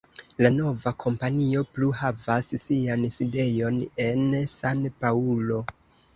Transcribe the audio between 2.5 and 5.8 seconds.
sian sidejon en San-Paŭlo.